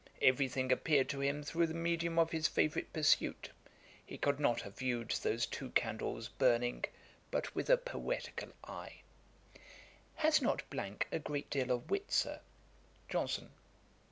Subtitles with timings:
[0.19, 3.51] Every thing appeared to him through the medium of his favourite pursuit.
[4.03, 6.85] He could not have viewed those two candles burning
[7.29, 9.01] but with a poetical eye.'
[10.15, 12.39] 'Has not a great deal of wit, Sir?'
[13.09, 13.51] JOHNSON.